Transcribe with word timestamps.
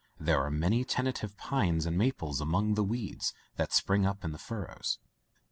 There 0.19 0.41
are 0.41 0.49
many 0.49 0.83
tentative 0.83 1.37
pines 1.37 1.85
and 1.85 1.95
maples 1.95 2.41
among 2.41 2.73
the 2.73 2.83
weeds 2.83 3.35
that 3.57 3.71
spring 3.71 4.03
up 4.03 4.25
in 4.25 4.31
the 4.31 4.39
furrows. 4.39 4.97